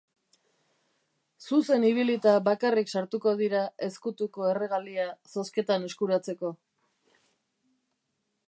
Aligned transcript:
Zuzen 1.49 1.85
ibilita 1.89 2.33
bakarrik 2.47 2.89
sartuko 2.95 3.35
dira 3.43 3.61
ezkutuko 3.89 4.49
erregalia 4.55 5.07
zozketan 5.35 5.89
eskuratzeko. 5.93 6.55